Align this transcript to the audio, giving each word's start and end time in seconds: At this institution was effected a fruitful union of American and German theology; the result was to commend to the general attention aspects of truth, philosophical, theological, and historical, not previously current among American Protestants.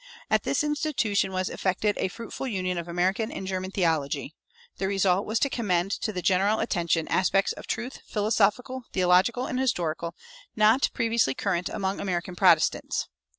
At 0.31 0.41
this 0.41 0.63
institution 0.63 1.31
was 1.31 1.47
effected 1.47 1.95
a 1.99 2.07
fruitful 2.07 2.47
union 2.47 2.79
of 2.79 2.87
American 2.87 3.31
and 3.31 3.45
German 3.45 3.69
theology; 3.69 4.33
the 4.77 4.87
result 4.87 5.27
was 5.27 5.37
to 5.41 5.47
commend 5.47 5.91
to 5.91 6.11
the 6.11 6.23
general 6.23 6.59
attention 6.59 7.07
aspects 7.07 7.53
of 7.53 7.67
truth, 7.67 7.99
philosophical, 8.07 8.85
theological, 8.93 9.45
and 9.45 9.59
historical, 9.59 10.15
not 10.55 10.89
previously 10.95 11.35
current 11.35 11.69
among 11.69 11.99
American 11.99 12.35
Protestants. 12.35 13.09